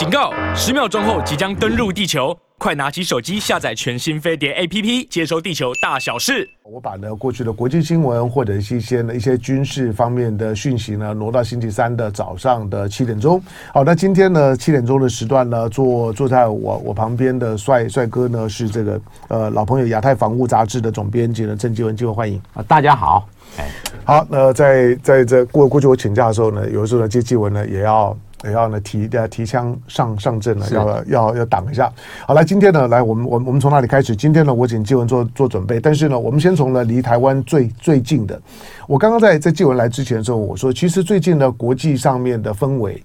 [0.00, 0.32] 警告！
[0.54, 6.48] 十秒钟后即将登陆地球，快拿起手机下载全新飞碟 APP，接收地球大小事。
[6.62, 13.38] 我把呢过去的国际新闻或者是一些呢一些军事方面的讯息呢挪到星期三的早上的七点钟。
[13.74, 18.98] 好，那今天呢七点钟的时段呢，坐坐在我我旁边的帅帅哥呢是这个
[19.28, 23.28] 呃老朋友亚太防务杂志的总编辑呢郑继文，继文欢迎啊，大家好。
[23.58, 23.68] 哎，
[24.02, 28.16] 好，那在在这过过去我请假的时候呢，有的时候呢接继文呢也要。
[28.44, 31.92] 也要呢提的提枪上上阵了，要要要挡一下。
[32.26, 34.16] 好，来今天呢，来我们我们我们从哪里开始？
[34.16, 35.78] 今天呢，我请纪文做做准备。
[35.78, 38.40] 但是呢，我们先从呢离台湾最最近的。
[38.86, 43.02] 我刚刚在在纪文来之前的时候，我说其实最近呢国际上面的氛围，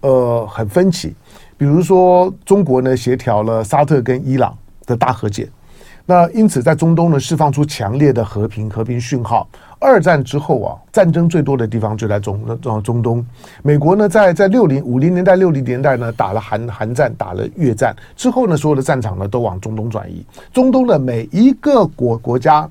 [0.00, 1.14] 呃，很分歧。
[1.56, 5.48] 比如说中国呢协调了沙特跟伊朗的大和解，
[6.08, 9.46] 那因此在中东呢释放出强烈的和平和平讯号。
[9.78, 13.24] 二战之后啊，战争最多的地方就在中中中东。
[13.62, 20.24] 美国呢，在在六零五零年代、六零年代呢，打了韩韩战，打了越战之后呢，所有的战场呢都往中东转移。
[20.52, 22.66] 中东的每一个国国家，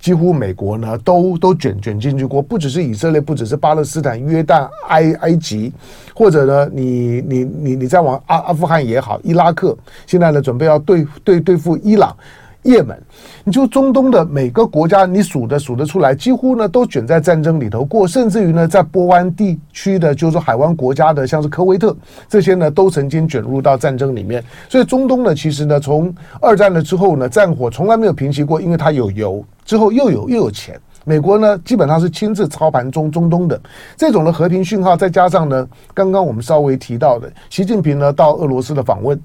[0.00, 5.70] 几乎美国呢都都卷卷进去过，不只是以色列，不只是巴勒斯坦、约旦、埃埃及，
[6.14, 12.16] 或者呢，你你你你再往阿阿富汗也好，伊拉克，现在呢准备要对对对付伊朗。
[12.66, 13.00] 也门，
[13.44, 21.96] 你就中东的每个国家，你数的数得出来，几乎呢都卷在战争里头过，甚至于呢在波湾地区的，就是说海湾国家的，像是科威特
[22.28, 24.42] 这些呢，都曾经卷入到战争里面。
[24.68, 30.78] 所以中东呢，其实呢，从二战了之后呢，战火从来没有平息过，因为它有油，之后又有又有钱。
[31.04, 33.60] 美国呢，基本上是亲自操盘中中东的
[33.96, 39.16] 这种的和平讯号，再加上呢，刚刚我们稍微提到的习近平呢到俄罗斯的访问。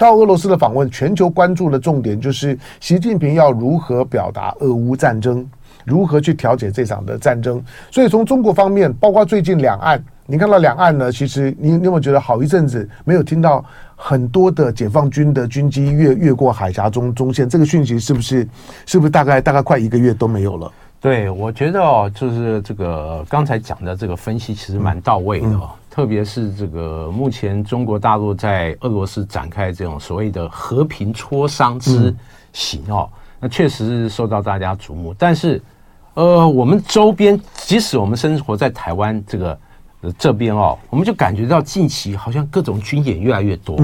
[0.00, 5.46] 到俄罗斯的访问，全球关注的重点就是习近平要如何表达俄乌战争，
[5.84, 7.62] 如何去调解这场的战争。
[7.90, 13.62] 所以从中国方面，包括最近两岸，你看到两岸呢，其实你你有没有觉得好一阵子没有听到
[13.94, 17.46] 很多的解放军的军机越越过海峡中中线？
[17.46, 18.48] 这个讯息是不是
[18.86, 20.72] 是不是大概大概快一个月都没有了？
[20.98, 25.60] 对，我觉得哦，就是这个刚才讲的这个分析其实蛮到位的。
[25.90, 32.14] 特别是这个目前中国大陆在俄罗斯展开这种所谓的和平磋商之
[32.52, 35.12] 行哦，那确实是受到大家瞩目。
[35.18, 35.60] 但是，
[36.14, 39.58] 呃，我们周边，即使我们生活在台湾这个
[40.16, 43.76] 这边哦，我们就感觉到近期好像各种军演越来越多。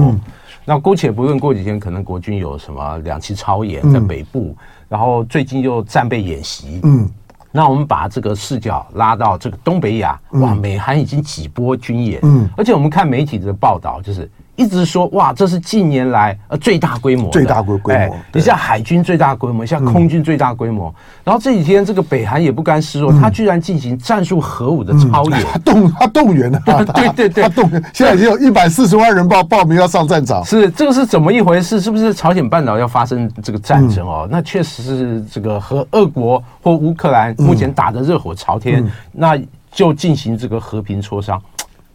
[0.63, 4.55] 那姑且不论过几天可能国军有什么两栖超演在北部，
[4.87, 6.79] 然后最近又战备演习。
[6.83, 7.09] 嗯。
[7.57, 14.29] 那我们把这个视角拉到这个东北亚，哇，美韩已经几波军演，嗯，而且我们看媒体的报道，就是。
[14.57, 20.93] 一直说哇，这是近年来呃最大规模、最大规规模，你像海军最大规模，像空军最大规模。
[21.23, 26.59] 然后这几天这个北韩也不甘示弱，他居然进行战术核武的超演，他 动他动员 了，
[26.93, 30.43] 对对对，他动员，现在已经有一百四十万人报报名要上战场。
[30.43, 31.79] 是这个是怎么一回事？
[31.79, 34.27] 是不是朝鲜半岛要发生这个战争哦？
[34.31, 39.39] 那确实是这个和俄国或乌克兰目前打得热火朝天，那
[39.71, 41.39] 就进行这个和平磋商。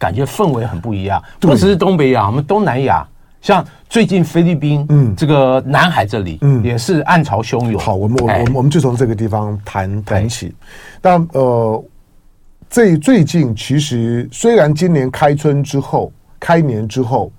[0.03, 3.07] 感觉氛围很不一样，不只是东北亚，我们东南亚，
[3.41, 7.81] 像最近菲律宾，嗯，这个南海这里，嗯，也是暗潮汹涌。
[7.81, 10.53] 好，我们我我我们就从这个地方谈谈起。
[11.01, 11.85] 但呃，
[12.69, 17.31] 最最近其实虽然今年开春之后，开年之后，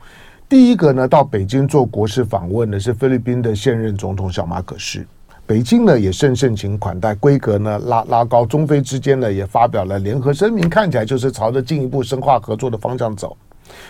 [0.47, 5.05] 第一个呢到北京做国事访问的是菲律宾的现任总统小马可仕。
[5.45, 13.35] 北京呢也盛盛情款待，规格呢拉拉高，中非之间呢也发表了联合声明，看起来就是朝着进一步深化合作的方向走。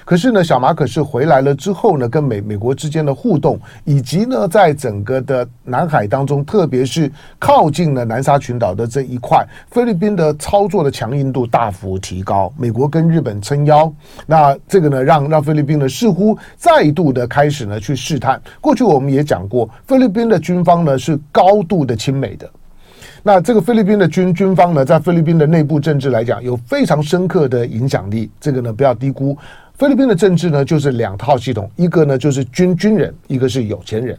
[0.06, 12.52] 可是呢，小马可是回来了之后呢，跟美美国之间的互动，以及呢，在整个的南海当中，特别是靠近了南沙群岛的这一块，菲律宾的操作的强硬度大幅提高。
[12.58, 13.92] 美国跟日本撑腰，
[14.26, 18.42] 那这个呢，让让菲律宾呢似乎再度的开始呢去试探。
[18.60, 22.50] 过去我们也讲过，菲律宾的军方呢是高度的亲美的。
[23.26, 28.30] 那这个菲律宾的军军方呢，在菲律宾的内部政治来讲，有非常深刻的影响力。
[28.38, 29.38] 这个呢，不要低估。
[29.76, 34.18] 菲律宾的政治呢，就是两套系统，一个呢就是军军人，一个是有钱人。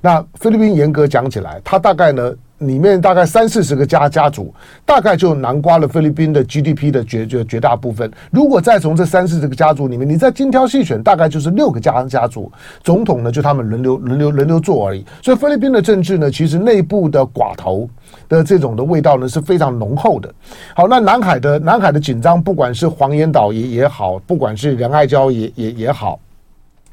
[0.00, 2.32] 那菲律宾严格讲起来，它大概呢。
[2.58, 4.54] 里面大概三四十个家家族，
[4.86, 8.10] 大概就囊括了菲律宾的 GDP 的绝绝绝大部分。
[8.30, 12.50] 如果再从这三四十个家族里面，你再精挑细选，大概就是六个家家族。
[12.82, 15.04] 总统呢，就他们轮流轮流轮流做而已。
[15.20, 17.90] 所以菲律宾的政治呢，其实内部的寡头
[18.28, 20.32] 的这种的味道呢是非常浓厚的。
[20.74, 26.18] 好，那南海的南海的紧张，不管是黄岩岛也也好，不管是仁爱礁也也也好。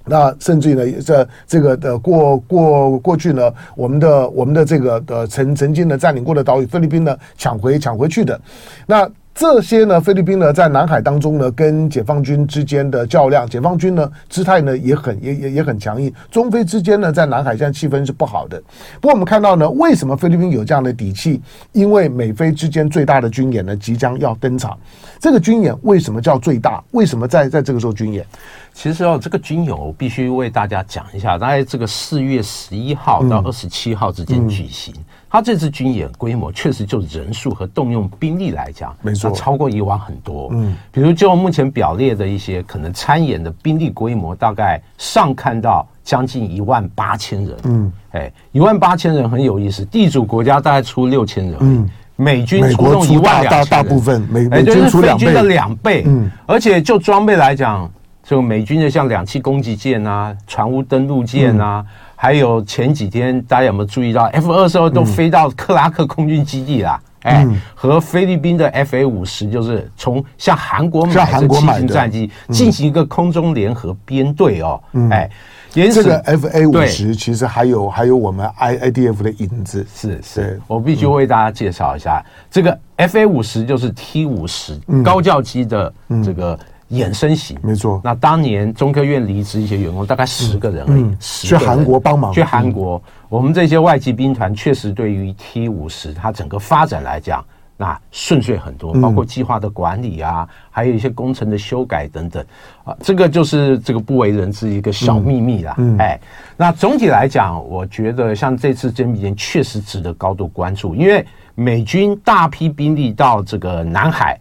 [0.05, 8.39] 那甚至于呢，这这个的过过过去呢，我们的我们的这个的曾曾经呢占领过的岛屿，菲律宾呢抢回抢回去的。
[8.85, 16.13] 那这些呢，菲律宾呢，在南海当中呢，跟解放军之间的较量，解放军呢，姿态呢也很也也也很强硬。
[16.29, 18.61] 中菲之间呢，在南海现在气氛是不好的。
[18.99, 21.41] 不过我们看到呢，为什么菲律宾有这样的底气？
[21.71, 24.77] 因为美菲之间最大的军演呢，即将要登场。
[25.17, 26.83] 这个军演为什么叫最大？
[26.91, 28.25] 为什么在在这个时候军演？
[28.73, 34.93] 其实哦，这个军演我必须为大家讲一下，大概这个四月十一号到二十七号之间举行。
[34.97, 40.49] 嗯嗯他这次军演规模确实就人数和动用兵力来讲，没错，超过以往很多。
[40.51, 47.57] 嗯，比如就目前表列的一些可能参演的兵力规模，大概上看到将近一万八千人。
[47.63, 56.03] 嗯，哎，一万八千人很有意思，地主国家大概出六千人，嗯，美军出动一万两千人，大部分美美军出两倍的两倍。
[56.07, 57.89] 嗯，而且就装备来讲，
[58.21, 61.85] 就美军的像两栖攻击舰啊、船坞登陆舰啊。
[62.21, 67.01] 还有前几天大家有没有注意到，F 二十二都飞到克拉克空军基地了？
[67.23, 74.79] 哎，和菲律宾的 FA 五十就是从向韩国买的轻型战机进行一个空中联合编队哦。
[75.09, 75.27] 哎，
[75.71, 79.83] 这个 FA 五十其实还有还有我们 I IDF 的影子。
[79.91, 85.91] 是是，我必须为大家介绍一下，这个 FA 五十就是 T 五十高教机的
[86.23, 86.59] 这个。
[86.91, 92.33] 衍生型没错，那当年中科院离职一些员工，大概十个人而已，去韩国帮忙。
[92.33, 97.43] 去韩国，我们这些外籍兵团确实对于 T 五十它整个发展来讲，
[97.77, 102.45] 那顺遂很多，包括计划的管理啊，还有一些工程的修改等等
[102.83, 105.75] 啊，这个就是这个不为人知一个小秘密啦。
[105.97, 106.19] 哎，
[106.57, 114.37] 那总体来讲，我觉得像这次甄别确实值得高度关注，因为美军大批兵力到这个南海。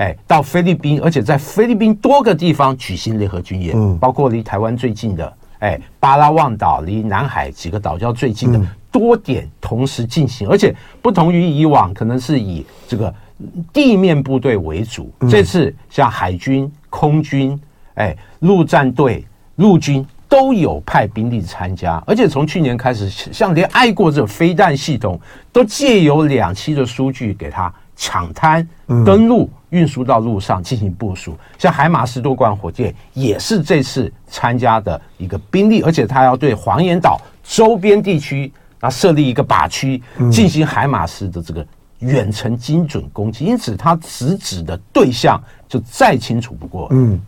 [0.00, 8.58] 哎，到菲律宾，而且在菲律宾多个地方举行联合军演，嗯，包括离台湾最近的，哎，巴拉望岛，离南海几个岛礁最近的
[8.90, 13.14] 多点同时进行，而且不同于以往，可能是以这个
[13.74, 17.60] 地面部队为主，这次像海军、空军，
[17.92, 19.22] 哎，陆战队、
[19.56, 25.20] 陆军都有派兵力参加，而且从去年开始，像连爱国者飞弹系统
[25.52, 27.70] 都借由两栖的数据给他
[28.00, 28.66] 抢滩
[29.04, 29.48] 登陆。
[29.70, 41.64] 运输到路上进行部署，像海马斯多管火箭也是这次参加的一个兵力，而且它要对黄岩岛周边地区啊设立一个靶区，进行海马斯的这个
[42.00, 46.88] 远程精准攻击，因此它直指的对象就再清楚不过。
[46.90, 47.20] 嗯。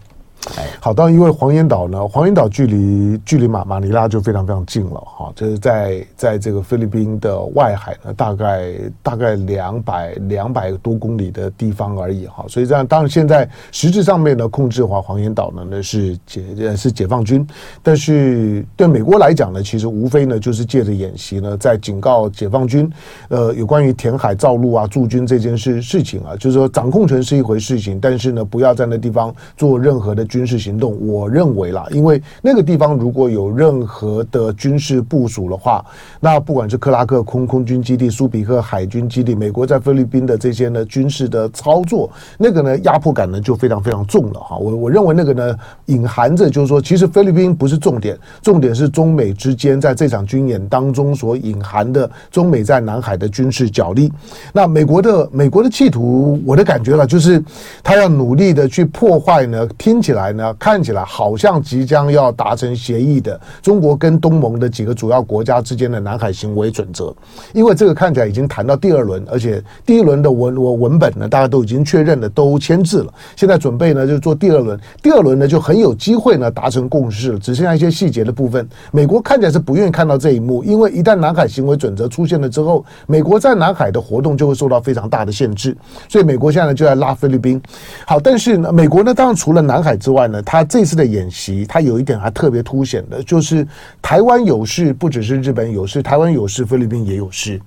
[0.80, 8.72] 好，当然，因为黄岩岛呢，黄岩岛距离距离马马尼拉就非常非常近了，哈，就是在在这个菲律宾的外海呢，大概
[9.04, 16.42] 大概两百两百多公里的地方而已，哈，所以这样，当然现在实质上面呢，控制黄黄岩岛呢，那是解
[16.76, 17.46] 是解放军，
[17.80, 22.90] 但是对美国来讲呢，其实无非呢就是借着演习呢，在警告解放军，
[23.28, 30.26] 呃，有关于填海造陆啊、驻军这件事事情啊，就是说掌控权是一回事情，但是呢，不要在那地方做任何的。
[30.32, 35.84] 军事行动，我认为啦，因为那个地方如果有任何的军事部署的话，
[36.20, 44.56] 那不管是克拉克空空军基地、苏比克海军基地，美国在菲律宾的这些呢军事的操作，那个呢压迫感呢就非常非常重了哈。
[44.56, 54.10] 我我认为那个呢隐含着就是说，其实菲律宾不是重点，重点是中美之间在这场军演当中所隐含的中美在南海的军事角力。
[54.50, 57.44] 那美国的美国的企图，我的感觉了，就是
[57.82, 60.21] 他要努力的去破坏呢，听起来。
[60.22, 67.12] 来呢，看起来好像即将要达成协议的中国跟东盟的几个主要国家之间的南海行为准则，
[67.52, 73.12] 因为这个看起来已经谈到第二轮，而且第一轮的文文文本呢，大家都已经确认了，都签字了。
[73.34, 78.68] 现在准备呢，就做第二轮，第二轮呢就很有机会呢达成共识了，只剩下一些细节的部分。
[78.92, 85.76] 美国看起来是不愿意看到这一幕，因为一旦南海行为准则出现了之后，美国在南海的活动就会受到非常大的限制，
[86.08, 87.60] 所以美国现在呢就在拉菲律宾。
[88.06, 93.64] 好，但是呢，美国呢当然除了南海之外呢，他这次的演习，他有一点还特别凸显的，就是
[94.02, 97.60] 台湾有事，不只是日本有事，台湾有事，菲律宾也有事。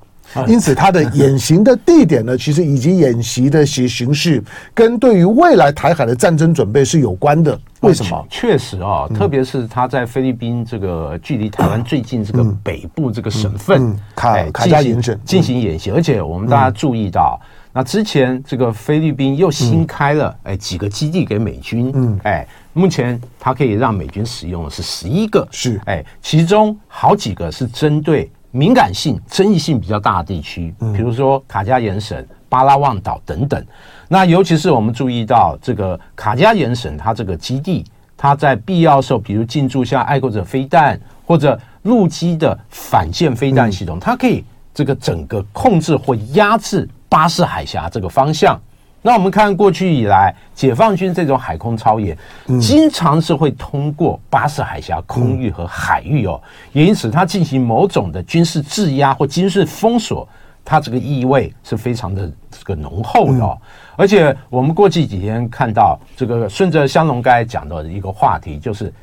[0.48, 7.58] 因此，他的演习的地点呢，其实以及演习的形形式，跟对于未来台海的战争准备是有关的。
[7.82, 8.28] 为什么？
[8.30, 17.40] 确实啊，特别是他在菲律宾这个距离台湾最近这个北部这个省份，卡卡加延省进行演习，而且我们大家注意到。
[17.78, 25.78] 那之前这个菲律宾又新开了哎几个基地给美军，嗯，哎，目前它可以让美军使用的是十一个，是。
[25.86, 33.62] 哎，其中好几个是针对敏感性、争议性比较大的地区，比如说卡加延省、巴拉望岛等等。
[34.08, 37.84] 那尤其是我们注意到这个卡加延省，它这个基地，
[38.16, 46.88] 它在必要时候，比如进驻像爱国者飞弹或者陆基的反舰飞弹系统，它可以这个整个控制或压制。
[47.16, 48.60] 巴士海峡这个方向，
[49.02, 52.18] 那我们看过去以来，解放军这种海空操演，
[52.60, 56.42] 经常是会通过巴士海峡空域和海域哦，
[56.74, 60.28] 也因此它进行某种的军事制压或军事封锁，
[60.66, 63.58] 它这个意味是非常的这个浓厚的哦。
[63.96, 68.94] 而且我们过去几天看到这个，顺着香龙刚才讲的一个话题，就是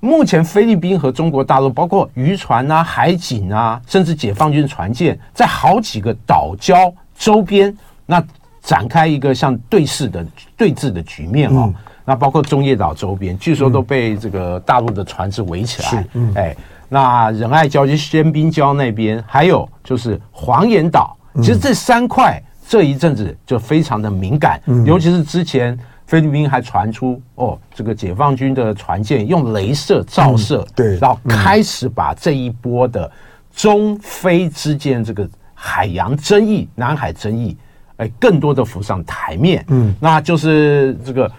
[0.00, 8.24] 目前菲律宾和中国大陆，包括渔船啊、海警啊，甚至解放军船舰，在好几个岛礁周边，那
[8.62, 11.74] 展开一个像对峙的对峙的局面哦。
[12.04, 16.06] 那包括中业岛周边，据说都被这个大陆的船只围起来。
[16.36, 16.56] 哎，
[16.88, 22.42] 那仁爱礁及仙宾礁那边，还有就是黄岩岛，其实这三块。
[22.70, 33.10] 这一阵子就非常的敏感，尤其是之前菲律宾还传出哦，这个解放军的船舰用镭射照射，对，然后开始把这一波的
[33.56, 35.26] 中非之间这个
[35.60, 37.56] 海洋争议、南海争议，
[37.96, 39.64] 哎，更多的浮上台面。
[39.68, 41.30] 嗯，那就是这个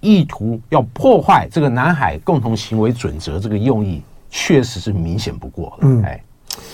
[0.00, 5.78] 意图要破坏这个南海共同行为准则，这个用意确实是明显不过了。
[5.80, 6.20] 嗯，哎。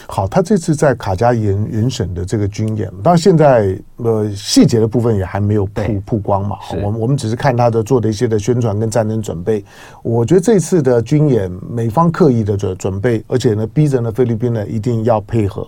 [0.06, 6.56] 好，他这次在卡加延延审的这个军演，当然现在呃细节的部分也还没有曝曝光嘛。
[6.82, 9.62] 我们我们只是看他的做的一些的宣传跟战争准备。
[10.02, 15.66] 我觉得这次的军演，美方刻意的准准备，而且呢逼着呢菲律宾呢一定要配合。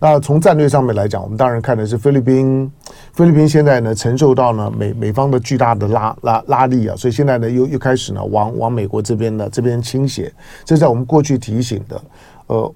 [0.00, 2.70] 那从战略上面来讲，我们当然看的是菲律宾，
[3.12, 10.32] 菲律宾现在呢承受到呢美美方的巨大的拉拉拉力啊，所以现在呢又又开始呢往往美国这边呢这边倾斜。
[10.64, 12.02] 这在我们过去提醒的，
[12.46, 12.74] 呃。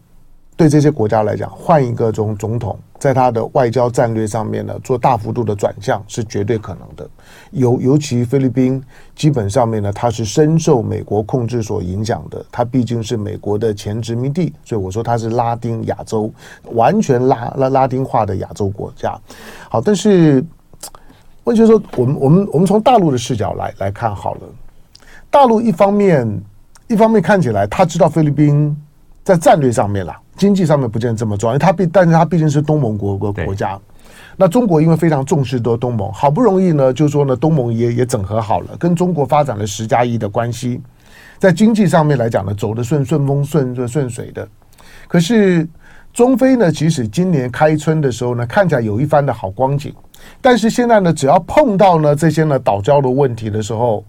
[0.63, 7.05] 对这些国家来讲，换一个总总统，在他的外交战略上面呢，做大幅度的转向是绝对可能的。
[7.51, 8.81] 尤尤其菲律宾，
[9.17, 12.47] 基本上面呢，它是深受美国控制所影响的。
[12.53, 16.33] 它毕竟是美国的前殖民地，所以我说它是拉丁亚洲
[16.67, 19.19] 完全拉拉拉丁化的亚洲国家。
[19.69, 20.45] 好，但是
[21.43, 24.43] 问题说，我们我们我们从大陆的视角来来看好了，
[25.29, 26.41] 大陆一方面
[26.87, 28.81] 一方面看起来他知道菲律宾
[29.25, 30.17] 在战略上面了。
[30.37, 33.79] 经济上面不见得这么重要，因为它毕，但是它毕竟是东盟国国国家。
[34.37, 40.81] 那中国因为非常重视多东盟，好不容易呢，就是说呢，东盟也也整合好了，跟中国发展了十加一的关系，
[41.39, 44.49] 在经济上面来讲呢，走得顺顺风顺顺顺水的。
[45.07, 45.69] 可是
[46.13, 49.95] 中非呢，即使今年开春的时候呢，看起来有一番的好光景，
[50.41, 54.05] 但是现在呢，只要碰到呢这些呢岛礁的问题的时候。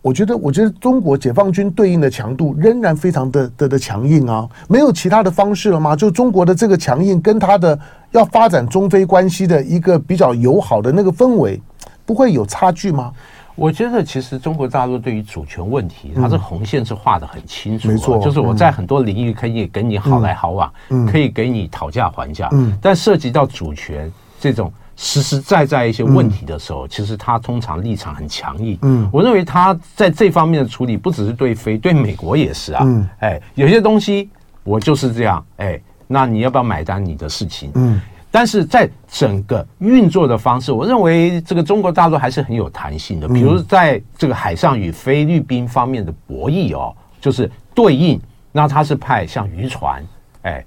[0.00, 5.96] 我觉得，我觉得中国解放军对应的强度仍然非常的的的强硬啊，没有其他的方式了吗？
[5.96, 7.78] 就中国的这个强硬，跟他的
[8.12, 11.60] 要发展中非关系的一个比较友好的那个氛围，
[12.06, 13.12] 不会有差距吗？
[13.56, 20.72] 我觉得，其实中国大陆对于主权问题，它的红线是画的很清楚，没错，就是我在很多领域可以跟你好来好往，
[21.10, 22.48] 可以给你讨价还价，
[22.80, 24.72] 但涉及到主权这种。
[25.00, 28.76] 实实在在一些问题的时候，其实他通常立场很强硬。
[28.82, 32.82] 嗯，我认为他在这方面的处理，不只是对非，对美国也是啊。
[32.84, 34.28] 嗯，哎，有些东西
[34.64, 37.70] 我就是这样，哎，那你要不要买单你的事情？
[37.76, 43.28] 嗯，但是在整个运作的方式，我认为这个中国大陆还是很有弹性的。
[43.28, 50.04] 比如在这个海上与菲律宾方面的博弈哦，就是对应，那他是派像渔船，
[50.42, 50.64] 哎，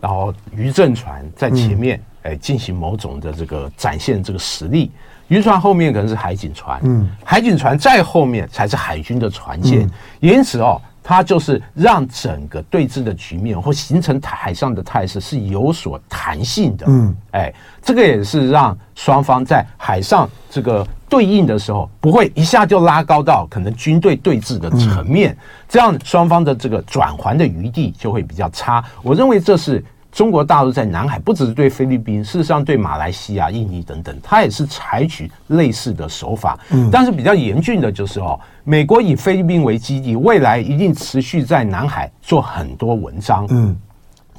[0.00, 2.00] 然后渔政船在前面。
[2.22, 4.90] 哎，进行某种的这个展现这个实力，
[5.28, 9.88] 渔船后面可能是海警船，嗯，海警船再后面才是海军的船舰，
[10.20, 17.52] 因此哦，它就是让整个对峙的局面或形成海上的态势是有所弹性的，嗯，哎，
[17.82, 25.36] 这个也是让双方在海上这个对应的时候，不会一下就拉高到可能军队对峙的层面，
[25.68, 28.84] 这样双方的这个转圜的余地就会比较差。
[29.02, 29.84] 我认为这是。
[30.12, 36.58] 中国大陆在南海不只是对菲律宾，事实上对马来西亚、印尼等等，它也是采取类似的手法。
[36.70, 43.46] 嗯，但是比较严峻的就是哦，美国以菲律宾为基地，未来一定持续在南海做很多文章。
[43.48, 43.74] 嗯，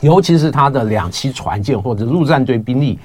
[0.02, 3.00] 尤其是它的两栖船舰或者陆战队兵力，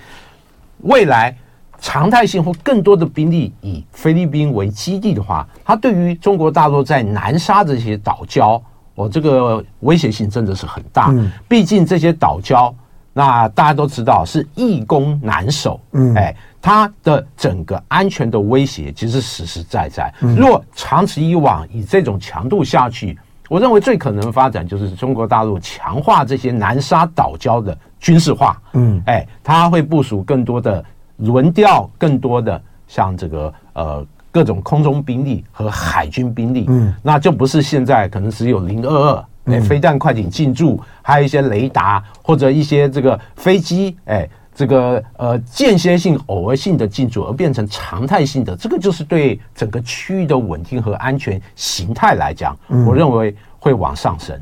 [0.83, 1.35] 未来
[1.81, 8.61] 常态性或更多的兵力以菲律宾为基地的话，它对于中国大陆在南沙这些岛礁。
[8.99, 11.15] 我这个威胁性真的是很大，
[11.47, 12.75] 毕竟这些岛礁，
[13.13, 20.13] 那大家都知道是易攻难守，嗯，哎，它的整个安全的威胁其实实实在在。
[20.21, 23.17] 嗯若长此以往以这种强度下去，
[23.49, 30.85] 我认为最可能的发展就是中国大陆强化这些南沙岛礁的军事化，嗯，哎，它会部署更多的
[31.19, 34.05] 轮调，更多的像这个呃。
[34.31, 54.39] 各种空中兵力和海军兵力，嗯，那就不是现在可能只有零二二，哎，飞弹快艇进驻，还有一些雷达或者一些这个飞机，哎，这个呃间歇性、偶尔性的进驻，而变成常态性的，这个就是对整个区域的稳定和安全形态来讲，嗯、我认为会往上升。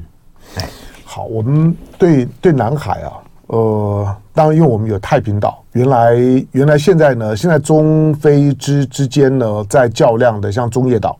[0.56, 0.68] 哎，
[1.04, 3.12] 好，我们对对南海啊，
[3.46, 6.14] 呃，当然因为我们有太平岛，原来
[6.52, 11.16] 原来现在呢，现在中非之之间呢在较量的，像中业岛。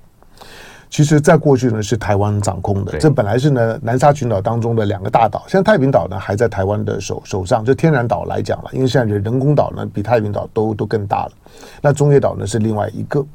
[0.88, 2.96] 其实，在过去呢，是台湾掌控的。
[2.98, 5.42] 这本来是呢，南沙群岛当中的两个大岛。
[5.48, 7.64] 现在太平岛呢，还在台湾的手手上。
[7.64, 11.32] 就天然岛来讲了，因为现在人工岛呢，比太平岛都都更大了。
[11.82, 13.26] 那中业岛呢，是另外一个。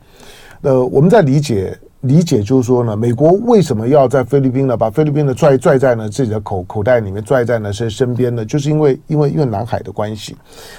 [0.62, 10.36] 呃，我们在理解理解，就是说呢，美国为什么要在菲律宾呢，把菲律宾呢拽拽在呢自己的口口袋里面，拽在呢身身边呢，就是因为因为因为南海的关系，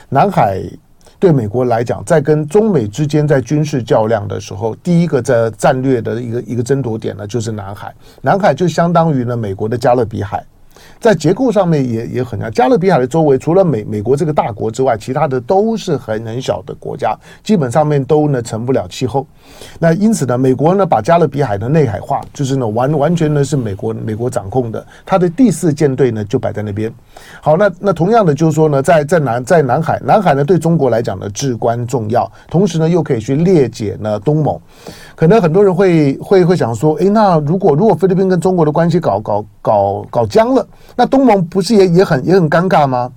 [0.09, 0.63] 南海。
[1.19, 7.95] 对美国来讲，在跟中美之间在军事较量的时候，第一个在战略的一个一个争夺点呢，就是南海。
[8.21, 10.45] 南海就相当于呢美国的加勒比海。
[11.01, 19.27] 在结构上面也也很像，加勒比海的周围除了美美国这个大国之外，其他的都是很很小的国家，基本上面都呢成不了气候。
[19.79, 26.93] 那因此呢，美国呢把加勒比海的内海化，就是呢完 完全呢是美国美国掌控的，它的第四舰队呢就摆在那边。
[27.41, 34.59] 好，那那同样的就是说呢，在在南在南海，南海呢对中国来讲呢至关重要，同时呢又可以去裂解呢东盟。
[35.15, 40.62] 可能很多人会会会想说，诶，那如果如果菲律宾跟中国的关系搞搞搞搞僵了，
[40.97, 43.11] 那东盟不是也也很也很尴尬吗？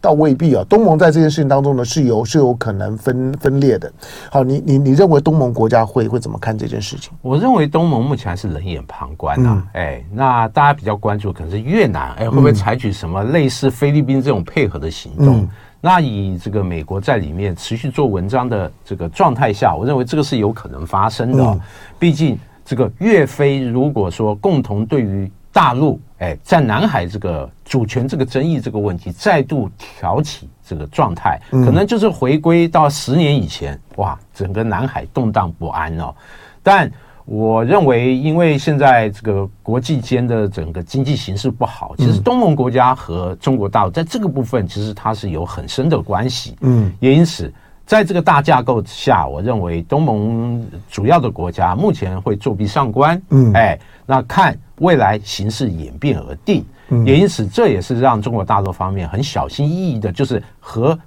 [0.00, 3.90] 倒未必啊，东盟在这件事情当中呢是有是有可能分分裂的。
[4.30, 7.12] 好，你你你认为东盟国家会会怎么看这件事情？
[7.20, 9.66] 我认为东盟目前还是冷眼旁观啊。
[9.74, 15.40] 嗯、哎，那大家比较关注可能是越南，哎，会不会采取什么类似菲律宾这种配合的行动？
[15.40, 15.48] 嗯
[15.80, 21.60] 那以这个美国在里面持续做文章的这个状态下，我认为这个是有可能发生的。
[22.00, 36.14] 毕竟这个越非如果说共同对于大陆，哎，在南海这个主权这个争议这个问题再度挑起这个状态，可能就是回归到十年以前，哇，整个南海动荡不安哦。
[36.62, 36.88] 但
[37.24, 46.56] 我认为，因为现在这个国际间的整个经济形势不好，其实东盟国家和中国大陆在这个部分，其实它是有很深的关系。
[46.60, 47.52] 嗯，也因此，
[47.88, 53.20] 在这个大架构下，我认为东盟主要的国家目前会作壁上观。
[53.30, 56.62] 嗯，哎，那看未来形势演变而定。
[56.90, 60.98] 嗯，也因此，这也是让中国大陆方面很小心翼翼的，就是和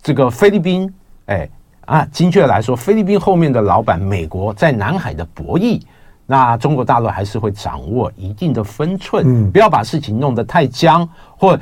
[0.00, 0.90] 这个菲律宾，
[1.26, 1.46] 哎。
[1.86, 5.82] 啊，精确来说，菲律宾后面的老板美国在南海的博弈，
[6.24, 11.58] 那中国大陆还是会掌握一定的分寸，嗯，不要把事情弄得太僵，或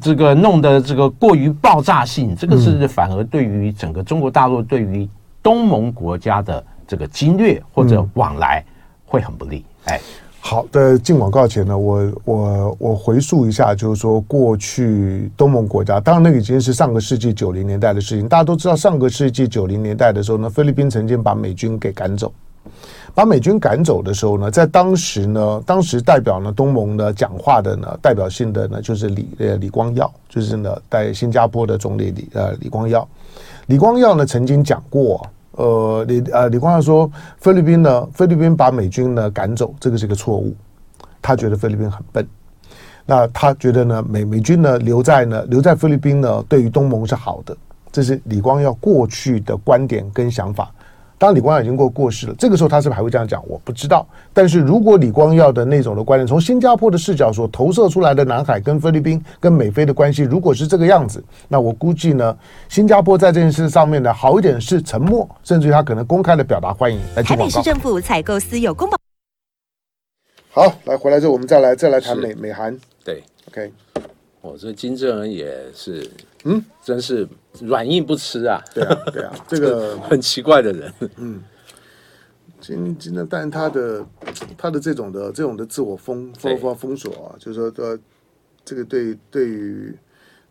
[0.00, 5.08] 这个弄得这个过于爆炸性，这个是反而对于整个中国大陆对于
[5.42, 8.64] 东盟国家的这个侵略或者往来
[9.04, 10.00] 会很不利，哎。
[10.46, 18.28] 好的，进广告前呢，我我我回溯一下，就是说过去东盟国家，当然那个已经是上个世纪九零年代的事情。
[18.28, 22.30] 大家都知道，上个世纪九零年代的时候呢，菲律宾曾经把美军给赶走。
[23.14, 33.06] 把美军赶走的时候呢，在当时呢，当时代表呢东盟呢讲话的呢，代表性的呢就是李呃李光耀，就是呢在新加坡的总理李呃李光耀。
[33.66, 35.24] 李光耀呢曾经讲过。
[35.56, 40.52] 呃，李呃，李光耀说，菲律宾呢，菲律宾把美军呢赶走，这个是个错误。
[41.22, 42.26] 他觉得菲律宾很笨，
[43.06, 47.56] 那他觉得呢，美美军呢留在呢留在菲律宾呢，对于东盟是好的。
[47.92, 50.72] 这是李光耀过去的观点跟想法。
[51.24, 53.42] 当李光耀已经过过世了，这个时候他是不是还会这样讲？
[53.48, 54.06] 我不知道。
[54.34, 62.36] 但是如果李光耀的那种的观念，从新加坡的视角所投射出来的南海跟菲律宾跟美菲的关系，如果是这个样子，那我估计呢，
[62.68, 67.00] 新加坡在这件事上面呢，好一点是沉默，甚至于他可能公开的表达欢迎。
[67.16, 68.98] 来，台北市政府采购私有公保。
[70.50, 72.78] 好，来回来之后，我们再来再来谈美美韩。
[73.02, 73.72] 对，OK。
[74.42, 76.06] 我，这金正恩也是，
[76.44, 77.26] 嗯，真是
[77.60, 78.62] 软硬不吃啊。
[78.74, 80.92] 对啊，对啊， 这个很奇怪的人。
[81.16, 81.42] 嗯，
[82.60, 84.04] 今今天，但他的
[84.56, 87.98] 他的这种的这种的自我封封封封锁啊，就是说，呃，
[88.64, 89.96] 这个对对于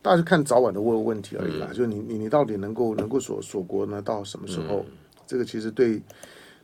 [0.01, 1.67] 大家是看早晚的问问题而已啦。
[1.69, 4.01] 嗯、就你你你到底能够能够锁锁国呢？
[4.01, 4.85] 到什么时候？
[4.87, 4.93] 嗯、
[5.27, 6.01] 这个其实对。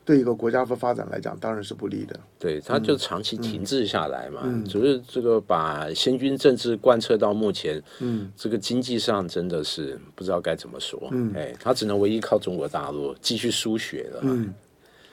[0.10, 2.20] 对一个国家的发展来讲，当然是不利的。
[2.40, 11.00] 对，他就长期停滞下来嘛，只、是这个把先军政治贯彻到目前，嗯，这个经济上真的是不知道该怎么说。
[11.12, 14.22] 嗯，哎，他只能唯一靠中国大陆继续输血了。
[14.24, 14.52] 嗯，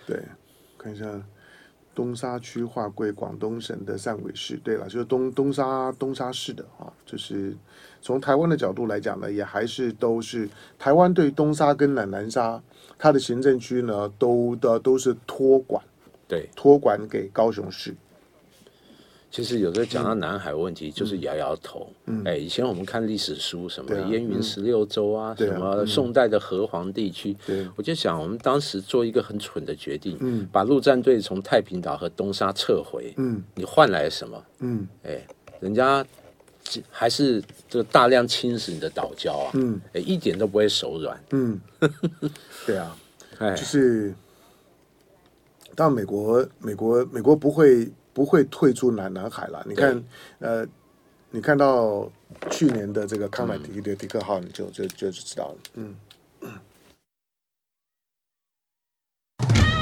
[0.07, 0.19] 对，
[0.79, 1.05] 看一下
[1.97, 4.57] 东沙区划归广东省的汕尾市。
[4.63, 7.57] 对了，就是东东沙东沙市的啊，就是
[8.01, 12.63] 从台湾的角度来讲呢，也还是都是台湾对东沙跟南南沙。
[12.99, 15.83] 它的行政区呢，都的都是托管，
[16.29, 17.95] 对，托管给高雄市。
[19.29, 21.91] 其实有时候讲到南海问题，就是摇摇头。
[22.07, 27.37] 嗯，哎，以前我们看历史书，什么燕云十六州啊，什么宋代的河湟地区，
[27.75, 34.43] 我就想，我们当时做一个很蠢的决定，嗯，把陆战队从太平岛和东沙撤回，嗯，你换来什么？
[34.61, 35.27] 嗯，哎，
[35.61, 36.07] 人家
[36.91, 41.61] 还是这个大量侵蚀你的岛礁啊，嗯，哎，一点都不会手软，嗯，
[42.65, 42.97] 对啊，
[43.39, 44.15] 哎，就是，
[45.75, 47.91] 但美国，美国，美国不会。
[48.17, 49.63] 不会退出南南海了。
[49.69, 50.03] 你看，
[50.39, 50.67] 呃，
[51.31, 52.11] 你看到
[52.51, 55.57] 去年的这个康乃狄的迪克号，你就就就知道了。
[55.75, 55.95] 嗯。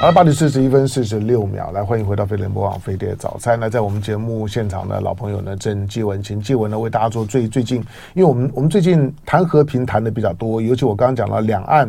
[0.01, 3.59] 好了，八点四十一分四十六秒，来欢迎回到飞碟联播网飞碟早餐。
[3.59, 7.77] 那在我们节目现场的老朋友呢，郑继文，请继文呢为大家做最最近，
[8.14, 11.88] 因为我们我们最近谈和平谈的比较多，尤其我刚刚讲了两岸。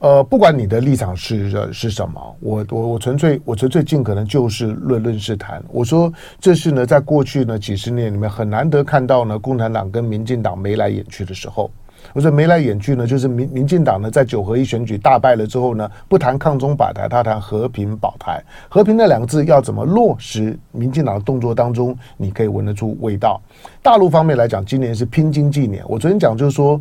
[0.00, 5.60] 呃，不管你的立场是是什么，我我我纯粹我纯粹尽可能就是论论事谈。
[5.72, 11.68] 我说这是呢，在过去呢几十年里面很难得看到呢，共产党跟民进党眉来眼去的时候。
[12.12, 18.40] 我说眉来眼去呢，就是民民进党呢在九合一选举大败了之后呢，不谈抗中保台，他谈和平保台。
[18.68, 20.56] 和平那两个字要怎么落实？
[20.70, 23.40] 民进党的动作当中，你可以闻得出味道。
[23.82, 25.82] 大陆方面来讲，今年是拼经济年。
[25.88, 26.80] 我昨天讲就是说。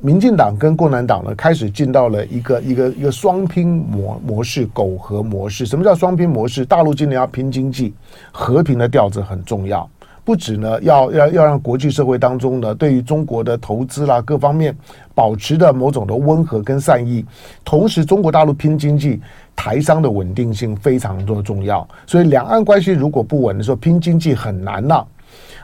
[0.00, 5.66] 民进党跟共产党呢，开始进到了一个一个一个双拼模模式，苟合模式。
[5.66, 6.64] 什么叫双拼模式？
[6.64, 7.92] 大陆今年要拼经济，
[8.30, 9.88] 和平的调子很重要。
[10.24, 14.76] 不止呢，要要要让国际社会当中呢，对于中国的投资啦各方面，
[15.16, 17.24] 保持的某种的温和跟善意。
[17.64, 19.20] 同时，中国大陆拼经济，
[19.56, 21.86] 台商的稳定性非常的重要。
[22.06, 25.04] 所以，两岸关系如果不稳的时候，拼经济很难呐。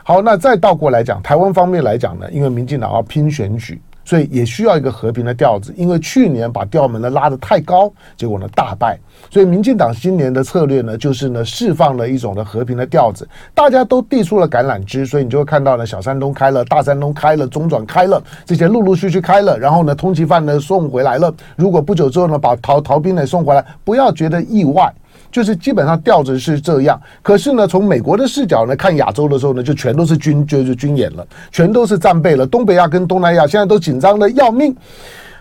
[0.03, 3.79] 好，那再倒过来讲，台湾方面来讲呢，因为民进党要拼选举。
[4.05, 8.97] 所以也需要一个和平的调子，因为去年把调门呢拉得太高，结果呢大败。
[9.29, 21.33] 所以民进党今年的策略呢，就是呢释放了一种的和平的调子，大家都递出了橄榄枝，所以你就会看到呢小山东开了，大山东开了，中转开了，这些陆陆续续开了，然后呢通缉犯呢送回来了。
[21.55, 24.93] 如果不久之后呢把逃逃兵呢送回来，不要觉得意外。
[25.35, 32.47] 就是基本上调子是这样，可是呢，从美国的视角呢看亚洲的时候呢，就全都是军就是军演了，全都是战备了。
[32.47, 34.73] 东北亚跟东南亚现在都紧张的要命。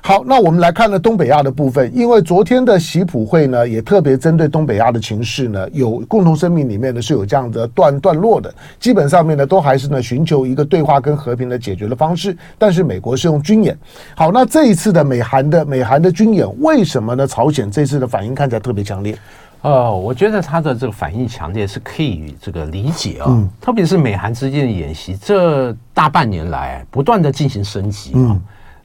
[0.03, 13.79] 好，那我们来看呢东北亚的部分，因为昨天的习普会呢也特别针对东北亚的情势呢，有共同声明里面呢是有这样的段段落的，基本上面呢都还是呢寻求一个对话跟和平的解决的方式，但是美国是用军演。
[14.17, 17.25] 好，那这一次的美韩的美韩的军演，为什么呢？
[17.25, 19.17] 朝鲜这次的反应看起来特别强烈。
[19.65, 28.15] 呃，我觉得他的这个反应强烈是可以这个理解啊、哦，嗯、特别是美韩之间的演习，这大半年来不断的进行升级啊。
[28.15, 28.43] 嗯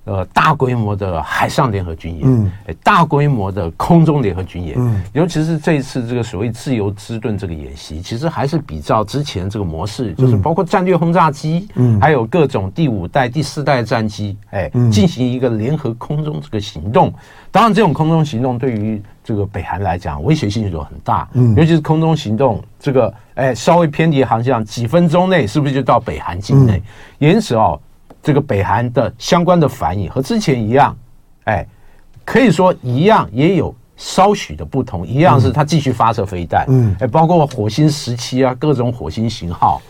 [0.10, 2.52] 呃，大规模的海上联合军演，嗯，
[2.84, 17.14] 大规模的空中联合军演，嗯，尤其是这一次这个所谓自由之盾这个演习，其实还是比照之前这个模式，就是包括战略轰炸机，嗯，还有各种第五代、第四代战机，哎，进行一个联合空中这个行动。
[17.52, 26.82] 当然，这种空中行动对于这个北韩来讲，威胁性就很大，嗯，尤其是空中行动这个，哎，稍微偏离航向，几分钟内是不是就到北韩境内？
[27.20, 27.80] 因此哦。
[28.22, 30.96] 这个北韩的相关的反应和之前一样，
[31.46, 31.66] 哎，
[32.26, 35.08] 可以说一样，也有稍许的不同。
[35.08, 39.82] 一样是它继续发射飞弹，嗯，哎，包括火星时期啊，各种火星型号。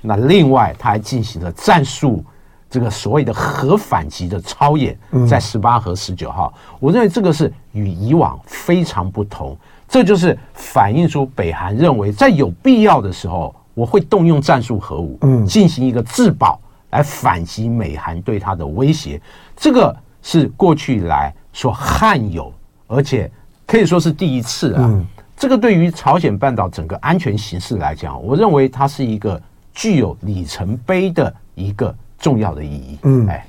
[0.00, 2.24] 那另外，它还进行了战术
[2.70, 6.52] 这个所谓的核反击的操演，在十八和十九号。
[6.78, 9.56] 我认为这个是与以往非常不同，
[9.88, 16.60] 这就是反映出北韩认为在有必要的时候，我会动用战术核武，嗯，进行一个自保。
[16.90, 19.20] 来反击美韩对他的威胁，
[19.56, 22.52] 这个是过去以来所罕有，
[22.86, 23.30] 而且
[23.66, 24.82] 可以说是第一次啊。
[24.84, 29.40] 嗯、这个对于朝鲜半岛整个安全形势来讲，我认为它是一个
[29.72, 32.98] 具有里程碑的一个重要的意义。
[33.02, 33.46] 嗯，哎，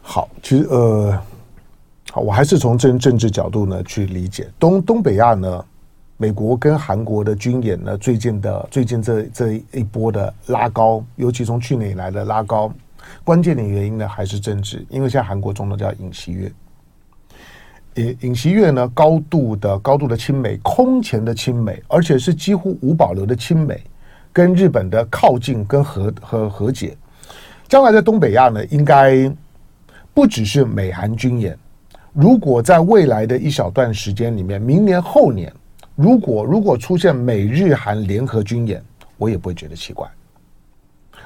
[0.00, 1.20] 好，其实呃，
[2.12, 5.64] 好，我还是从政政治角度呢去理解东东北亚呢。
[6.20, 12.72] 美国跟韩国的军演呢，最近的最近这这一波的拉高，尤其从去年以来的拉高，
[13.22, 16.52] 关键的原因呢还是政治，因为现在韩国总统叫尹锡悦，
[17.94, 23.80] 尹尹锡悦呢高度的高度的亲美，空前的亲美，而且是几乎无保留的亲美，
[24.32, 26.96] 跟日本的靠近跟和和和解，
[27.68, 29.32] 将来在东北亚呢，应该
[30.12, 31.56] 不只是美韩军演，
[32.12, 35.52] 如果在未来的一小段时间里面，明年后年。
[36.00, 38.80] 如果如果出现美日韩联合军演，
[39.16, 40.08] 我也不会觉得奇怪。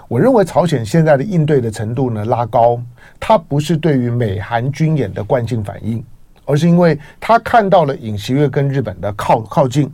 [0.09, 2.81] 我认为朝鲜现在的应对的程度呢拉高，
[3.21, 6.03] 它不是对于美韩军演的惯性反应，
[6.47, 9.93] 而是因为他看到了尹锡悦跟日本的靠靠近，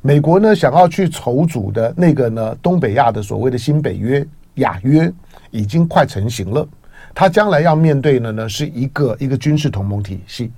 [0.00, 5.12] 美国呢想要去筹组的那个呢东北亚的所谓的新北约亚约
[5.50, 6.64] 已经快成型了，
[7.12, 10.52] 他将来要面对的呢是一个一个军事同盟体系。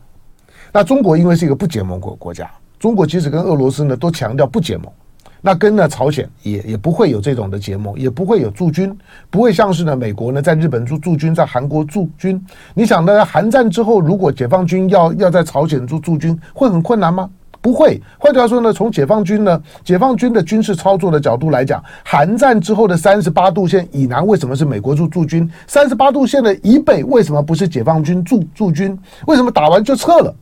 [0.70, 2.50] 那中国因为是一个不结盟国国家，
[2.82, 4.86] 中国即使跟俄罗斯呢都强调不结盟。
[5.40, 8.92] 那跟呢朝鲜也也不会有这种的结盟，也不会有驻军，
[9.30, 12.44] 不会像是呢美国呢在日本驻驻军，在韩国驻军。
[12.74, 17.30] 你想呢，韩战之后，如果解放军要要在朝鲜驻驻军，会很困难吗？
[17.60, 18.02] 不会。
[18.18, 25.48] 换句话说呢，从解放军呢，解放军的军事操作的角度来讲，韩战之后的三十八度线以南为什么是美国驻驻军？
[25.68, 28.98] 三十八度线的以北为什么不是解放军驻驻军？
[29.28, 30.34] 为什么打完就撤了？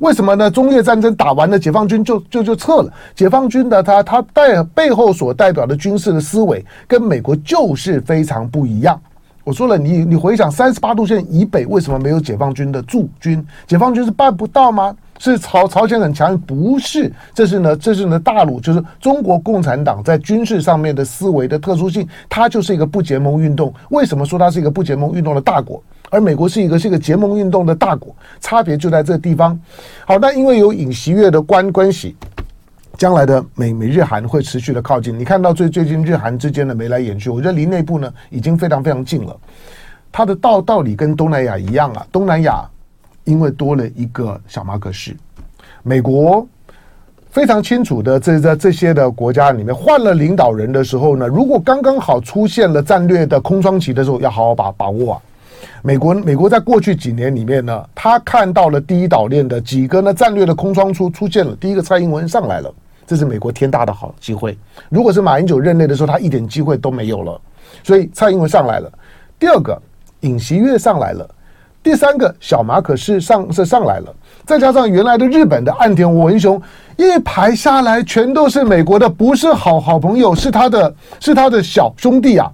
[0.00, 0.50] 为什么呢？
[0.50, 2.92] 中越战争打完了，解放军就就就撤了。
[3.14, 8.98] 解放军的他他带背后所代表的军事的思维，跟美国就是非常不一样。
[9.44, 13.44] 我说了，你你回想三十八度线以北为什么没有解放军的驻军？
[13.66, 14.96] 解放军是办不到吗？
[15.18, 16.36] 是朝朝鲜很强？
[16.38, 23.72] 不是，这是呢，这是呢大陆就是中国共产党在军事上面的思维的特殊性，它就是一个不结盟运动。
[23.90, 25.82] 为什么说它是一个不结盟运动的大国？
[26.10, 29.58] 而美国是一个是一个结盟运动的大国，差别就在这地方。
[30.04, 32.16] 好，那因为有尹锡悦的关关系，
[32.98, 35.16] 将来的美美日韩会持续的靠近。
[35.16, 39.36] 你看到最最近日韩之间的眉来眼去，我觉得离内部呢已经非常非常近了。
[40.12, 42.68] 它的道道理跟东南亚一样啊，东南亚
[43.22, 45.16] 因为多了一个小马可仕，
[45.84, 46.44] 美国
[47.30, 55.22] 非常清楚的这在这些的国家里面换了领导人的时候呢，如果刚刚好出现了战略的空窗期的时候，要好好把把握啊。
[55.82, 61.54] 美国，美国在过去几年里面呢，他看到了第一岛链的几个呢战略的空窗出出现了。
[61.56, 62.72] 第一个，蔡英文上来了，
[63.06, 64.56] 这是美国天大的好机会。
[64.88, 67.40] 如果是马英九任内的时候，他一点机会都没有了。
[67.82, 68.92] 所以蔡英文上来了。
[69.38, 69.80] 第二个，
[70.20, 71.28] 尹锡悦上来了。
[71.82, 74.14] 第三个，小马可是上是上来了。
[74.44, 76.60] 再加上原来的日本的岸田文雄，
[76.96, 82.50] 一排下来全都是美国的，不是好好朋友，是他的，是他的小兄弟啊。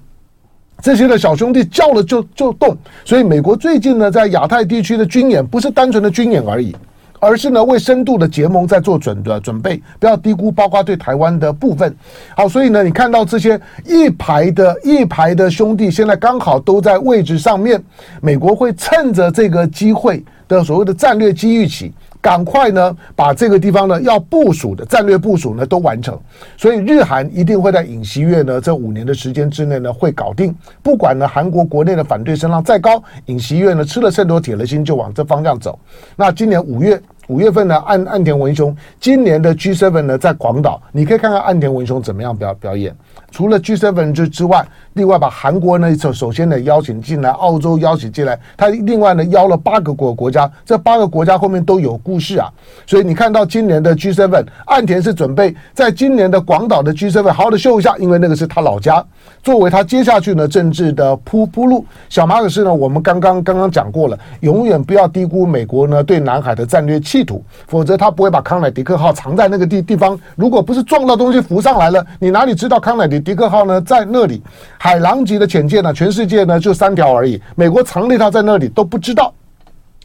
[0.83, 6.77] 这些的小兄弟叫了就就动，所以美国最近呢，在亚太地区的军演不是单纯的军演而已，
[7.19, 11.93] 而是呢为深度的结盟在做准的准备，不要低估包括对台湾的部分。
[12.37, 17.83] 好，所以呢，你看到这些一排的一排的兄弟，现在刚好都在位置上面，
[18.21, 21.93] 美国会趁着这个机会的所谓的战略机遇起。
[22.27, 26.19] 赶快呢，把这个地方呢要部署的战略部署呢都完成，
[26.57, 30.53] 所以日韩一定会在尹锡悦呢这五年的时间之内呢会搞定。
[30.83, 35.79] 不管呢韩国国内的反对声浪再高，尹锡悦呢吃了秤砣铁了心就往这方向走。
[36.17, 42.95] 那今年五月五月份呢，岸岸田文雄今年的 G7 呢在广岛，你可以看看岸田文雄怎么样表表演。
[43.33, 52.49] 除了 G7 之之外，另外把韩国呢首首先呢邀请进来，澳洲邀请进来，他另外呢邀了八个国国家，这八个国家后面都有故事啊。
[52.87, 59.05] 所以你看到今年的 G7，岸田是准备在今年的广岛的 G7 好好的秀一下，因为那个是他老家，
[59.43, 61.85] 作为他接下去呢政治的铺铺路。
[62.09, 70.18] 小马可是呢，我们刚刚刚刚讲过了，永远不要低估美国呢对南海的战略地图，否则他不会把康乃狄克号藏在那个地地方。
[70.35, 73.18] 如果不是撞到东西浮上来了，你哪里知道康乃狄？
[73.18, 74.42] 迪克号呢，在那里，
[74.76, 77.40] 海狼级的潜舰呢，全世界呢就三条而已。
[77.55, 79.33] 美国藏那它在那里都不知道，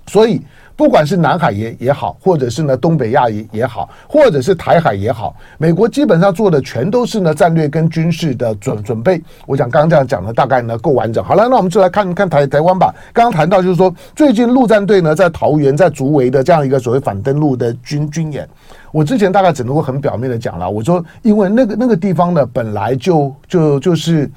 [0.08, 0.42] 所以
[0.82, 9.22] 不管是南海也也好，或者是呢东北亚也也好，或者是台海也好，美国基本上做的全都是呢战略跟军事的准准备。
[9.46, 11.24] 我想刚刚这样讲的大概呢够完整。
[11.24, 12.92] 好了，那我们就来看看台台湾吧。
[13.14, 18.50] 刚刚谈到就是说，最近陆战队呢在桃园在竹围的这样一个所谓反登陆的军军演。
[18.92, 24.28] 我之前大概只能够很表面的讲了，我说因为那个那个地方呢，本来就就就是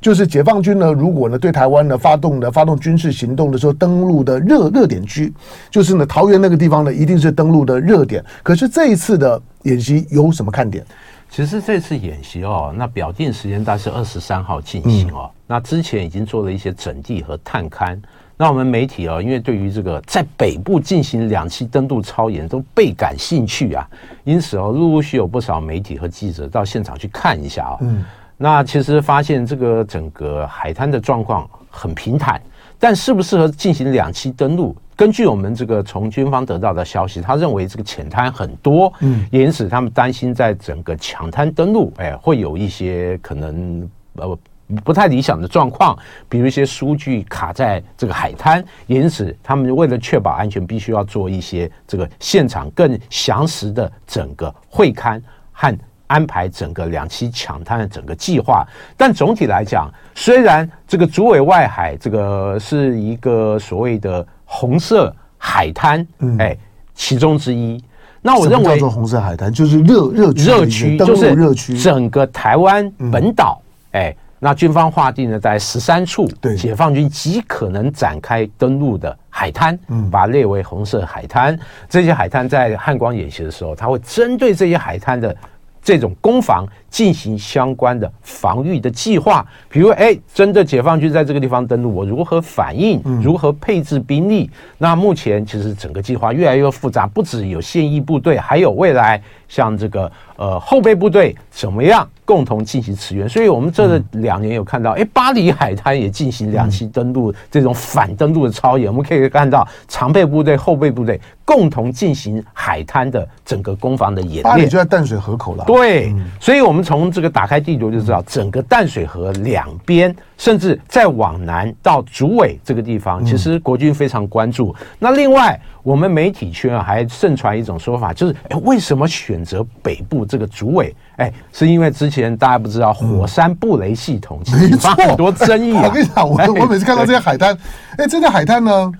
[0.00, 5.32] 就是解放军呢，如果呢对台湾呢发动的发动军事行动的时候，登陆的热热点区，
[5.70, 8.24] 就是呢桃园那个地方呢，一定是登陆的热点。
[8.42, 10.84] 可是这一次的演习有什么看点？
[11.28, 17.96] 其实这次演习哦，那表定时间大概是二十三号进行哦，嗯、那之前已经做了一些整地和探勘。
[18.36, 23.86] 那我们媒体啊，因为对于这个在北部进行两栖登陆操演都倍感兴趣啊，
[24.24, 27.76] 因此哦，陆陆续有不少媒体和记者到现场去看一下啊。
[27.82, 28.04] 嗯，
[28.42, 32.40] 那其实发现这个整个海滩的状况很平坦，
[32.78, 34.74] 但适不适合进行两栖登陆？
[34.96, 44.38] 根据我们这个从军方得到的消息，他认为这个浅滩很多，嗯，因此他们担心在整个抢滩登陆，哎，会有一些可能呃。
[44.84, 45.98] 不太理想的状况，
[46.28, 55.76] 比如一些数据卡在这个海滩，因此他们为了确保安全，必须要做一些这个现场更详实的整个会勘和
[56.10, 58.66] 安排整个两栖抢滩的整个计划。
[58.96, 66.04] 但总体来讲，虽然这个竹尾外海这个是一个所谓的红色海滩，
[66.38, 66.56] 哎，
[66.94, 67.82] 其中之一。
[68.20, 74.14] 那我认为叫做红色海滩就是热热区热区，就是热区，整个台湾本岛，哎。
[74.42, 81.54] 那军方划定了在十三处，对解放军极可能展开登陆的海滩，嗯，把它列为红色海滩。
[81.90, 85.36] 这些海滩在汉光演习的时候，它会针对这些海滩的
[85.82, 89.46] 这种攻防进行相关的防御的计划。
[89.68, 93.00] 比如，哎，真的解放军在这个地方登陆，我如何反应？
[93.22, 94.44] 如何配置兵力？
[94.44, 100.10] 嗯、那目前其实整个计划越来越复杂，不只有现役部队，还有未来像这个
[100.40, 102.08] 呃后备部队怎么样？
[102.24, 108.86] 共同进行驰援，所以我们这两年有看到，哎，巴黎海滩也进行两栖登陆这种反登陆的操演。
[108.86, 114.42] 我们可以看到常备部队、后备部队共同进行海滩的整个攻防的演练。
[114.44, 115.64] 巴黎就在淡水河口了。
[115.66, 124.74] 对，所以我们从这个打开地图就知道，整个淡水河两边，甚至再往南到竹尾这个地方，其实国军非常关注。
[124.98, 130.96] 那另外，我们媒体圈啊还盛传一种说法，就是，哎，为什么选择北部这个竹尾？
[131.16, 135.82] 哎，是因为之前大家不知道火山布雷系统，引发很多争议啊。
[135.84, 137.54] 我跟你讲，我我每次看到这些海滩，
[137.98, 138.90] 哎，这些海滩呢，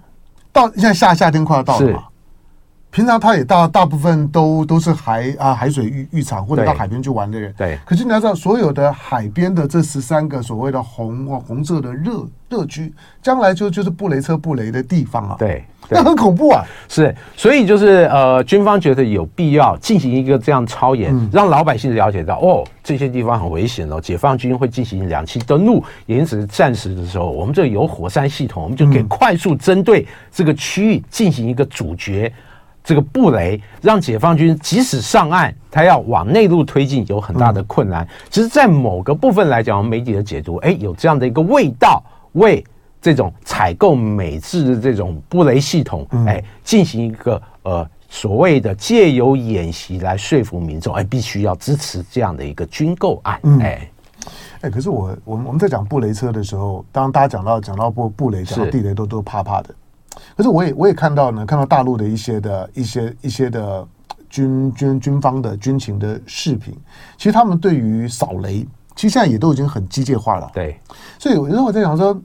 [0.52, 2.04] 到现在夏夏天快要到了嘛，
[2.90, 7.54] 平常他也大大部分都都是海啊海水浴浴场或者到海边去玩的人。
[7.56, 7.78] 对。
[7.84, 15.36] 可是你要知道，所有的海边的这十三个所谓的红红色的热热区，将来就就是布雷车布雷的地方啊。
[15.38, 15.64] 对。
[15.92, 16.64] 那很恐怖啊！
[16.88, 32.42] 是，所以就是呃，军方觉得有必要进行一个这样操演，嗯、让老百姓了解到哦，这些地方很危险哦，解放军会进行两栖登陆，因此战时的时候，我们这有火山系统，我们就可以快速针对这个区域进行一个阻绝，嗯、
[32.82, 38.04] 这个布雷，让解放军即使上岸，他要往内陆推进有很大的困难。
[38.04, 42.64] 嗯、其实，在某个部分来讲，我们媒体的解读，哎，有这样的一个味道，为。
[43.02, 53.90] 这种采购美制的这种布雷系统，哎，进行一个呃所谓的借由演习来说服民众，哎，必须要支持这样的一个军购案，哎，
[54.60, 59.74] 哎，可是我我们我们在讲布雷车的时候，当大家讲到讲到布布雷，讲到地雷都都怕怕的。
[60.36, 63.86] 可是我也我也看到呢，看到大陆的一些的一些一些的
[64.28, 66.76] 军军军方的军情的视频，
[67.16, 70.50] 其实他们对于扫雷，其实现在也都已经很机械化了。
[70.54, 70.80] 对，
[71.18, 72.20] 所以有时候我在想说。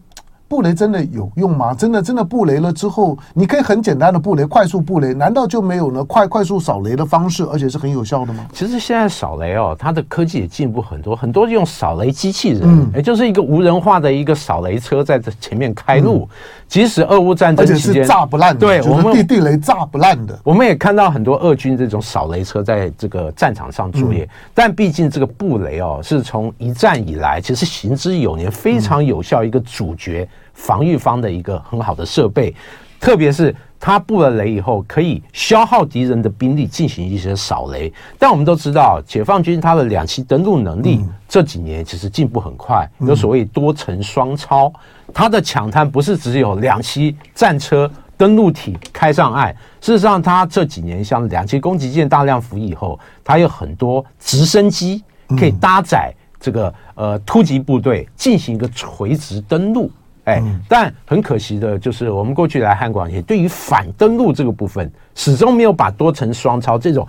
[0.47, 1.73] 布雷真的有用吗？
[1.73, 6.03] 真的真的布雷了之后，你可以很简单的布雷，快速布雷，难道就没有呢？
[6.03, 8.45] 快快速扫雷的方式，而且是很有效的吗？
[8.53, 16.27] 其实现在扫雷哦，它的科技也进步很多，很多用扫雷机器人，嗯，也就是一个无人化的一个扫雷车在这前面开路。
[16.31, 16.35] 嗯、
[16.67, 24.23] 即使俄乌战争期间炸不烂的，对，我们地地雷炸不烂的，我们也看到很多俄军这种扫雷车在这个战场上作业。
[24.23, 30.27] 嗯、但毕竟这个布雷哦，是从一战以来其实行之有年，非常有效一个主角。
[30.55, 32.55] 防御方的一个很好的设备，
[32.99, 37.93] 特别是他布了雷以后，可以消耗敌人的兵力进行一些扫雷。
[38.17, 44.73] 但我们都知道，解放军他的两栖登陆能力这几年其实进步很快，有所谓多层双超，
[45.13, 55.03] 它的抢滩不是只有两栖战车登陆艇开上岸，事实上，它这几年像两栖攻击舰大量服役以后，它有很多直升机
[55.37, 59.91] 可以搭载这个呃突击部队进行一个垂直登陆。
[60.25, 67.07] 哎，但很可惜的就是，我们过去来汉广也，对于反登陆这个部分，始终没有把多层双超这种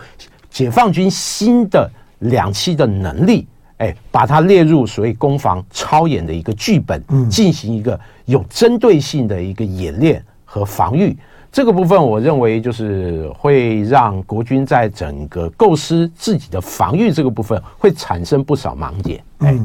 [0.51, 3.47] 解放军新的两栖的能力，
[3.79, 11.17] 哎，把它列入所谓攻防超演的一个剧本，进行一个有针对性的一个演练和防御。
[11.51, 19.25] 这个部分，我认为就是会让国军在整个构思自己的防御这个部分，会产生不少盲点。
[19.39, 19.59] 哎。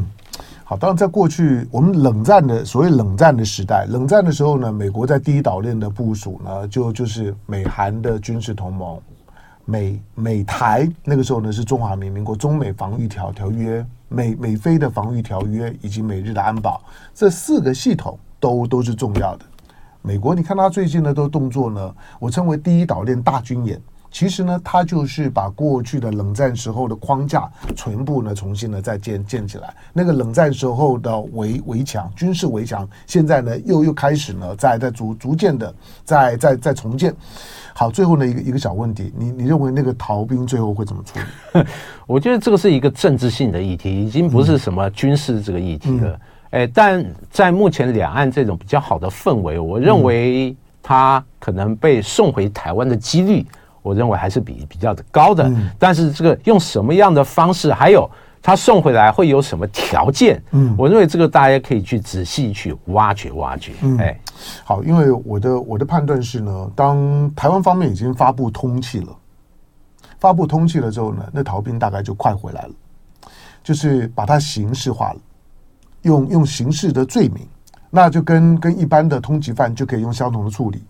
[0.72, 8.98] 好，当然，在过去我们冷战的所谓冷战的时代，冷战的时候呢，美国在第一岛链的部署呢，就就是美韩的军事同盟，
[9.66, 16.82] 美美台那个时候呢是中华民国中美防御条条约，美美菲的防御条约以及美日的安保，
[17.14, 19.46] 这四个系统都都是重要的。
[20.02, 23.78] 美国，你看他最近的都动作呢，我称为第一岛链大军演。
[24.12, 29.74] 其实呢，他就是把过去的冷战时候的框架全部呢重新呢再建建起来。
[29.94, 37.16] 那个冷战时候的围围墙、军事围墙，现在呢又又开始呢在在逐逐渐的在在在重建。
[37.74, 41.66] 好，最后呢一个一个小问题，你你认为那个逃兵最后会怎么处理？
[42.06, 46.08] 我觉得这个是一个政治性的议题，已经不是什么军事这个议题了。
[46.08, 46.20] 嗯嗯、
[46.52, 50.54] 诶，但在目前两岸这种比较好的氛围，我认为
[50.84, 53.46] 他可能被送回台湾的几率。
[53.82, 58.10] 我认为还是比比较的高的，嗯、但是这个用什么样的方式，还有
[58.42, 60.42] 他送回来会有什么条件？
[60.52, 63.74] 嗯，我认为这个大家可以去仔细去挖掘挖掘。
[63.82, 64.20] 嗯，哎，
[64.64, 69.16] 好，因为我的我的判断是呢，当台湾方面已经发布通气了，
[70.20, 72.72] 发布通气了之后呢，那逃兵大概就快回来了，
[73.64, 75.20] 就是把它刑事化了，
[76.02, 77.48] 用用刑事的罪名，
[77.90, 80.84] 那就跟跟一般的通缉犯就可以用相同的处理。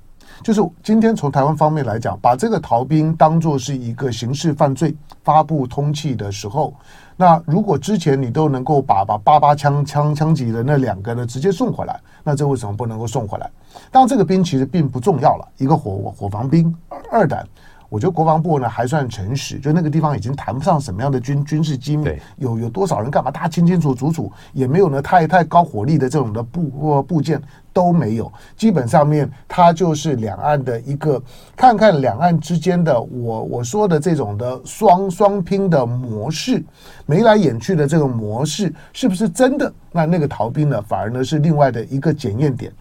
[0.43, 6.73] 就是今天从台湾方面来讲，把这个逃兵当做是一个刑事犯罪发布通缉的时候，
[7.15, 13.49] 那如果之前你都能够把把八八枪枪枪击的那两个呢直接送回来，那这为什么不能够送回来？
[13.91, 16.75] 当，这个兵其实并不重要了，一个火火防兵
[17.11, 17.47] 二胆。
[17.91, 27.41] 我觉得国防部呢还算诚实，就那个地方已经谈不上什么样的军军事机密，有有多少人干嘛，大家清清楚楚楚，也没有呢太太高火力的这种的部或部件
[27.73, 31.21] 都没有，基本上面它就是两岸的一个
[31.53, 36.63] 看看两岸之间的我我说的这种的双双拼的模式，
[37.05, 39.73] 眉来眼去的这个模式是不是真的？
[39.91, 42.71] 那那个逃兵呢，反而呢是另外的一个检验点。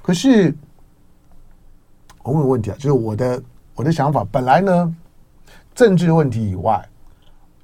[0.00, 0.54] 可是
[2.22, 3.42] 我问个问题啊，就是我的。
[3.74, 4.94] 我的想法本来呢，
[5.74, 6.84] 政治问题以外，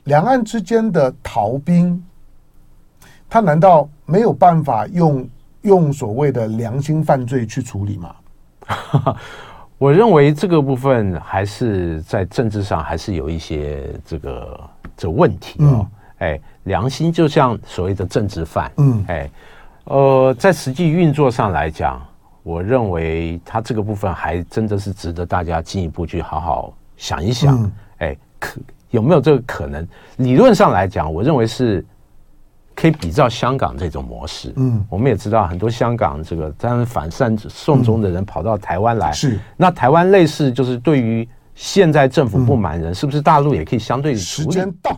[0.05, 2.03] 两岸之间的逃兵，
[3.29, 5.29] 他难道没有办法用
[5.63, 8.15] 用所谓的良心犯罪去处理吗？
[9.79, 14.61] 我认为这个部分还是在政治上还是有一些这个
[14.97, 15.69] 这问题哦。
[15.69, 19.31] 嗯、哎，良心就像所谓的政治犯，嗯，哎，
[19.85, 22.01] 呃，在实际运作上来讲。
[22.47, 29.85] 我认为他这个部分还真的是值得大家进一步去好好想一想，嗯、哎，可有没有这个可能？
[30.19, 31.85] 理论上来讲，我认为是
[32.73, 34.53] 可以比照香港这种模式。
[34.55, 44.21] 嗯，我们也知道很多香港这个当然反善送中的人跑到台湾来，嗯、是那台湾类似就是对于现在政府不满人，嗯、是不是大陆也可以相对处理？
[44.21, 44.97] 时间到。